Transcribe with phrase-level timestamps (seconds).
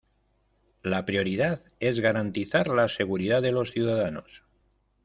[0.81, 4.41] La prioridad es garantizar la seguridad de los ciudadanos.